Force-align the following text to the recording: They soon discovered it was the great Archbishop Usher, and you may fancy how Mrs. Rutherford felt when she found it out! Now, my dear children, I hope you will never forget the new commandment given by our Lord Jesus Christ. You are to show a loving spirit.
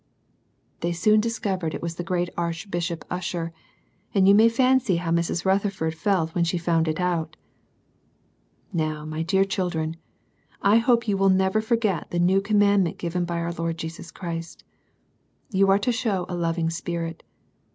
They 0.79 0.93
soon 0.93 1.21
discovered 1.21 1.75
it 1.75 1.81
was 1.83 1.93
the 1.93 2.03
great 2.03 2.31
Archbishop 2.35 3.05
Usher, 3.11 3.53
and 4.15 4.27
you 4.27 4.33
may 4.33 4.49
fancy 4.49 4.95
how 4.95 5.11
Mrs. 5.11 5.45
Rutherford 5.45 5.93
felt 5.93 6.33
when 6.33 6.43
she 6.43 6.57
found 6.57 6.87
it 6.87 6.99
out! 6.99 7.37
Now, 8.73 9.05
my 9.05 9.21
dear 9.21 9.45
children, 9.45 9.97
I 10.59 10.77
hope 10.77 11.07
you 11.07 11.17
will 11.17 11.29
never 11.29 11.61
forget 11.61 12.09
the 12.09 12.17
new 12.17 12.41
commandment 12.41 12.97
given 12.97 13.25
by 13.25 13.37
our 13.41 13.51
Lord 13.53 13.77
Jesus 13.77 14.09
Christ. 14.09 14.63
You 15.51 15.69
are 15.69 15.77
to 15.77 15.91
show 15.91 16.25
a 16.27 16.33
loving 16.35 16.71
spirit. 16.71 17.21